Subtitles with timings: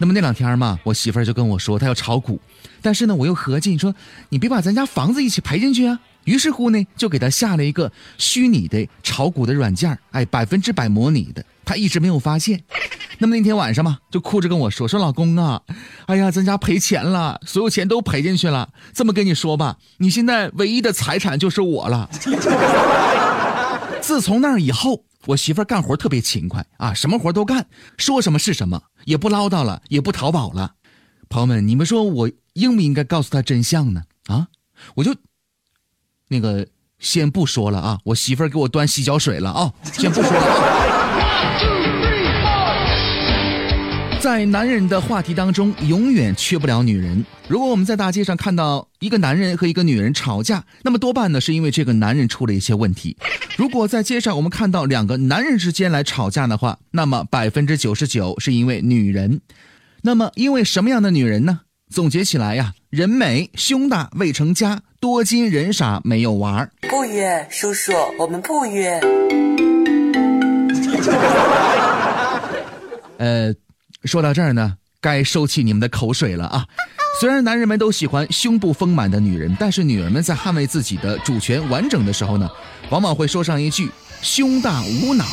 [0.00, 2.40] 那么那两天嘛，我媳妇儿就跟我说她要炒股，
[2.80, 3.92] 但是呢，我又合计说
[4.28, 5.98] 你别把咱家房子一起赔进去啊。
[6.22, 11.44] 于是乎呢，就给她下了一个虚拟的炒股的软件哎，百分之百模拟的。
[11.64, 12.62] 她一直没有发现。
[13.18, 15.60] 那么那天晚上嘛，就哭着跟我说说老公啊，
[16.06, 18.68] 哎呀，咱家赔钱了，所有钱都赔进去了。
[18.94, 22.08] 这么跟你说吧，你现在唯一的财产就是我了。
[24.00, 25.07] 自从那以后。
[25.28, 27.66] 我媳妇儿干活特别勤快啊，什么活都干，
[27.98, 30.74] 说什么是什么，也不唠叨了，也不淘宝了。
[31.28, 34.04] 朋友们，你们说我应不应该告诉她真相呢？
[34.28, 34.48] 啊，
[34.94, 35.14] 我就
[36.28, 36.66] 那个
[36.98, 42.17] 先不说了啊，我媳妇儿给我端洗脚水了啊，先不说了。
[44.20, 47.24] 在男人的话题当中，永远缺不了女人。
[47.46, 53.16] 如果我们在大街上看到一个男人和一个女人吵架，那么多半呢是因为这个男人出了一些问题。
[53.56, 59.40] 如果在街上我们看到两个男人之间来吵架的话，那么百分之九十九是因为女人。
[60.02, 61.60] 那么因为什么样的女人呢？
[61.88, 66.70] 总结起来呀，人美胸大未成家，多金人傻没有娃儿。
[66.90, 69.00] 不约，叔叔，我们不约。
[73.18, 73.54] 呃。
[74.08, 76.64] 说到这儿呢，该收起你们的口水了啊！
[77.20, 82.48] 虽然男人们都喜欢胸部丰满的女人，但是女人们在捍卫自己的主权完整的时候呢，
[82.88, 83.90] 往往会说上一句
[84.22, 85.26] “胸大无脑”。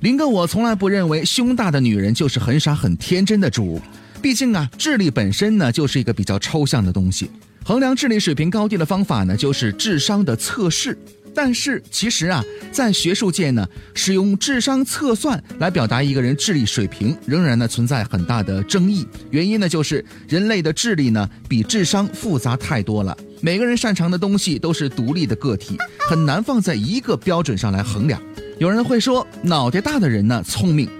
[0.00, 3.80] 林哥，我从来不认为胸大的女人就是很傻很天真的主，
[4.22, 7.28] 毕竟啊，智力本身呢就是一个比较抽象的东西，
[7.64, 10.96] 衡量智力水平高低的方法呢就是智商的测试。
[11.40, 19.06] 但是其实啊，在学术界呢，使用智商测算来表达一个人智力水平，仍然呢存在很大的争议。
[19.30, 25.78] 原因呢，就是人类的智力呢比智商复杂太多了，每个人擅长的东西都是独立的个体，
[26.10, 28.20] 很难放在一个标准上来衡量。
[28.58, 30.90] 有人会说，脑袋大的人呢聪明。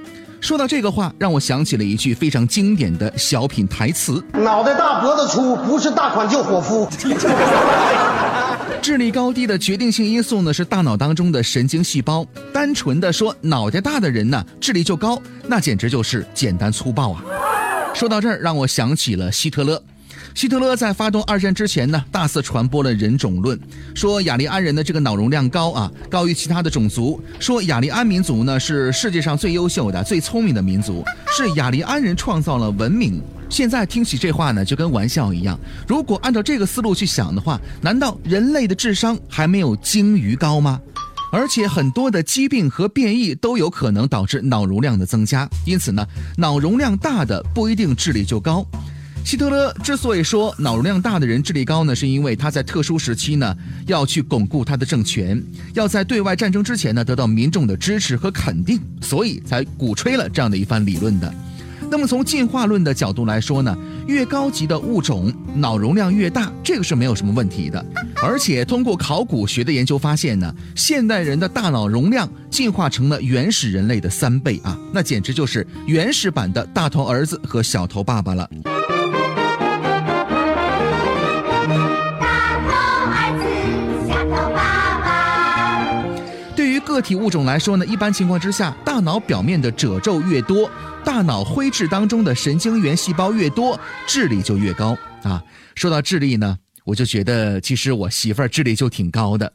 [0.40, 6.88] 说到这个话，让我想起了一句非常经典的小品台词：脑袋大脖子粗，不是大款就伙夫。
[8.80, 12.26] 智力高低的决定性因素呢，是大脑当中的神经细胞。
[12.52, 17.24] 单纯的说，脑袋大的人呢，智力就高，那简直就是简单粗暴啊！
[17.94, 19.82] 说到这儿，让我想起了希特勒。
[20.38, 23.58] 希特勒在发动二战之前呢，大肆传播了人种论，
[23.92, 27.20] 说雅利安人的这个脑容量高啊，高于其他的种族。
[27.40, 31.02] 说雅利安民族呢是世界上最优秀的、最聪明的民族，
[31.36, 33.20] 是雅利安人创造了文明。
[33.50, 35.58] 现在听起这话呢，就跟玩笑一样。
[35.88, 40.80] 如果按照这个思路去想的话，难道人类的智商还没有鲸鱼高吗？
[41.32, 46.06] 而且很多的疾病和变异都有可能导致脑容量的增加，因此呢，
[46.36, 48.64] 脑容量大的不一定智力就高。
[49.24, 53.54] 希特勒之所以说脑容量大的人智力高呢，是因为他在特殊时期呢
[53.86, 55.42] 要去巩固他的政权，
[55.74, 61.32] 要在对外战争之前呢得到民众的支持和肯定，所以才鼓吹了这样的一番理论的。
[61.90, 67.84] 那么从进化论的角度来说呢，越高级的物种脑容量越大，这个是没有什么问题的。
[68.22, 78.48] 而且通过考古学的研究发现呢，现代人的大脑容量进化成了原始人类的三倍啊，那简直就是原始版的大头儿子和小头爸爸了。
[86.98, 90.68] 个体物种来说呢，一般情况之下，大脑表面的褶皱越多，
[91.04, 95.40] 大脑灰质当中的神经元细胞越多，智力就越高啊。
[95.76, 99.52] 说到智力呢，我就觉得其实我媳妇儿智力就挺高的。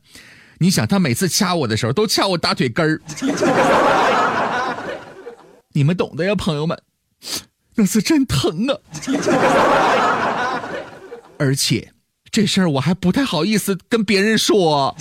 [0.59, 3.01] 你想，她每次掐我的时候都掐我大腿根儿，
[5.73, 6.81] 你们懂的呀，朋友们，
[7.75, 8.77] 那是真疼啊。
[11.37, 11.91] 而且
[12.31, 14.95] 这事儿我还不太好意思跟别人说。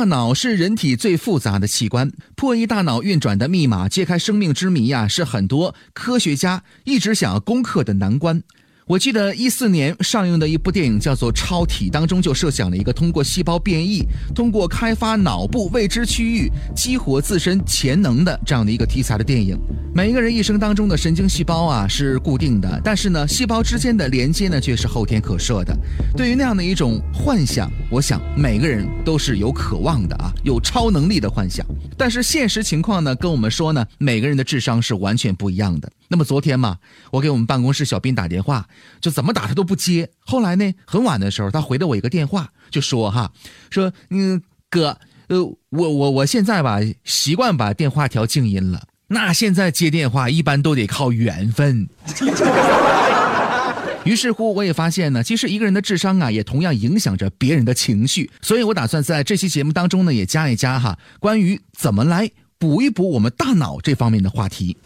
[0.00, 8.42] 大脑是人体最复杂的器官，破译大脑运转的密码，揭开生命之谜呀，是很多科学家一直想要攻克的难关。
[8.90, 19.56] 我记得一四年上映的一部电影叫做《超体》，当中就设想了一个通过细胞变异，通过开发脑部未知区域，激活自身潜能的这样的一个题材的电影。
[19.94, 25.72] 每一个人一生当中的神经细胞啊是固定的，但是呢，细胞之间的连接呢却是后天可设的。
[26.16, 31.64] 对于那样的一种幻想，我想每个人都是有渴望的啊，有超能力的幻想。
[31.96, 35.88] 但是现实情况呢，跟我们说呢，每个人的智商是完全不一样的。
[36.08, 36.76] 那么昨天嘛，
[37.12, 38.66] 我给我们办公室小斌打电话，
[39.00, 40.10] 就怎么打他都不接。
[40.20, 43.32] 后来呢，很晚的时候，他回了我一个电话，就说哈，
[43.70, 44.98] 说嗯哥，
[45.28, 48.82] 呃我我我现在吧习惯把电话调静音了。
[49.08, 51.88] 那现在接电话一般都得靠缘分。
[54.04, 58.30] 于是乎，我也发现呢，其实一个人的智商啊，也同样影响着别人的情绪。
[58.40, 64.76] 所以我打算在这期节目当中呢，也加一加哈，关于怎么来补一补我们大脑这方面的话题。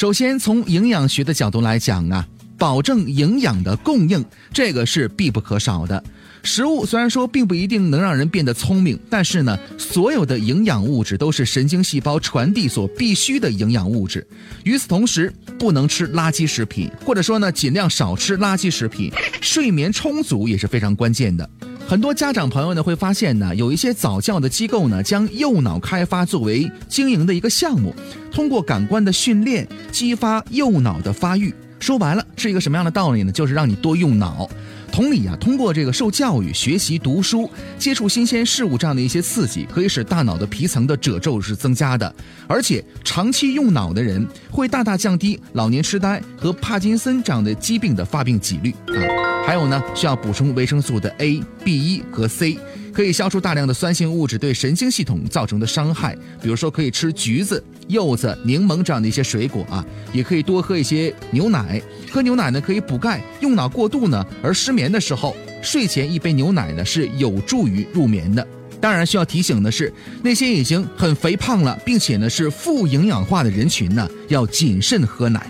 [0.00, 2.26] 首先，从营养学的角度来讲啊，
[2.56, 6.02] 保证营养的供应，这个是必不可少的。
[6.42, 14.26] 食物虽然说并不一定能让人变得聪明，但是呢，所有的营养物质都是神经细胞传递所必须的营养物质。
[14.64, 19.12] 与此同时，不能吃垃圾食品，或者说呢，尽量少吃垃圾食品。
[19.42, 21.46] 睡眠充足也是非常关键的。
[21.90, 27.92] 很多家长朋友呢会发现呢，有一些早教的机构呢，将右脑开发作为经营的一个项目，
[28.30, 31.52] 通过感官的训练，激发右脑的发育。
[31.80, 33.32] 说白了是一个什么样的道理呢？
[33.32, 34.48] 就是让你多用脑。
[34.92, 42.14] 同理啊，通过这个受教育、学习、读书、接触新鲜事物这样的一些刺激，可以使大脑的皮层的褶皱是增加的，
[42.46, 49.19] 而且长期用脑的人会大大降低老年痴呆和帕金森这样的疾病的发病几率啊。
[49.46, 52.58] 还有呢，需要补充维生素的 A、B 一和 C。
[52.92, 61.80] 可以消除大量的酸性物质对神经系统造成的伤害，比如说可以吃橘子、柚子、柠檬这样的一些水果啊，也可以多喝一些牛奶。
[62.10, 68.46] 喝牛奶呢可以补钙，用脑过度呢而失眠的时候，睡前一杯牛奶呢是有助于入眠的。
[68.80, 75.48] 当然需要提醒的是，那些已经很肥胖了，并且呢是富营养化的人群呢，要谨慎喝奶。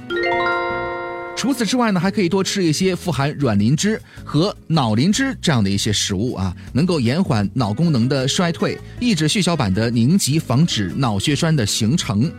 [1.40, 12.30] 除此之外呢，还可以多吃一些富含软磷脂和脑磷脂这样的一些食物啊，能够延缓脑功能的衰退，抑制血小板的凝集，防止脑血栓的形成。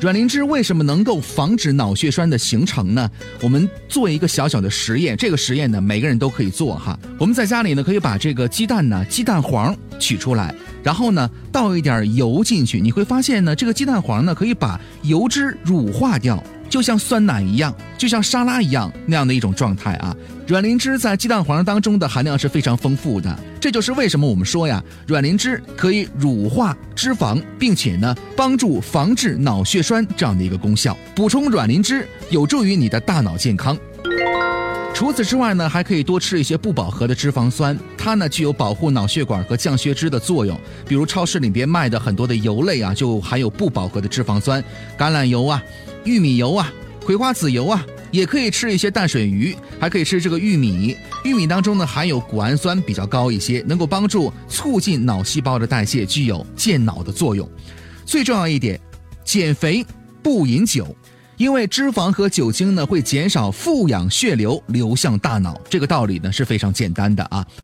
[0.00, 3.08] 软磷脂为什么能够防止脑血栓的形成呢？
[3.40, 6.98] 我们做一个小小的实验，这个实验呢，每个人都可以做哈。
[7.20, 16.42] 我们在家里呢，可以把这个鸡蛋呢，鸡蛋黄取出来，然后呢，倒一点油进去，你会发现呢，这个鸡蛋黄呢，可以把油脂乳化掉。
[16.70, 20.16] 就像酸奶一样，就像沙拉一样那样的一种状态啊。
[20.46, 30.96] 软磷脂在鸡蛋黄当中的含量是非常丰富的，这就是为什么我们说呀，软磷脂可以乳化脂肪，并且呢，帮助防治脑血栓这样的一个功效。
[31.14, 33.76] 补充软磷脂有助于你的大脑健康。
[35.00, 40.54] 除此之外呢，还可以多吃一些不饱和的脂肪酸，它呢具有保护脑血管和降血脂的作用。
[40.86, 44.62] 比如超市里边卖的很多的油类啊，就含有不饱和的脂肪酸，
[44.98, 45.64] 橄榄油啊、
[46.04, 46.70] 玉米油啊、
[47.02, 50.94] 葵花籽油啊，也可以吃一些淡水鱼，还可以吃这个玉米。
[51.24, 57.48] 玉米当中呢含有谷氨酸比较高一些，能够帮助促进脑细胞的代谢，具有健脑的作用。
[58.04, 58.78] 最重要一点，
[59.24, 59.82] 减肥
[60.22, 60.94] 不饮酒。
[61.40, 67.42] 因为脂肪和酒精呢会减少富氧血流流向大脑，这个道理呢是非常简单的啊。